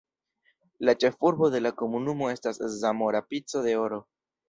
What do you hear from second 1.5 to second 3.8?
de la komunumo estas Zamora Pico